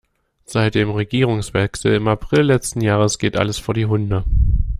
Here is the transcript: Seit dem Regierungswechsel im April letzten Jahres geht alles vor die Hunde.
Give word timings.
Seit 0.45 0.73
dem 0.73 0.89
Regierungswechsel 0.89 1.93
im 1.93 2.07
April 2.07 2.41
letzten 2.41 2.81
Jahres 2.81 3.19
geht 3.19 3.37
alles 3.37 3.59
vor 3.59 3.75
die 3.75 3.85
Hunde. 3.85 4.23